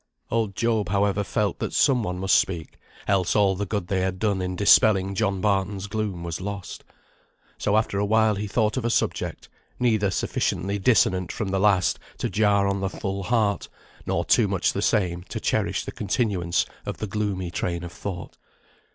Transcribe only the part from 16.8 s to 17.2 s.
of the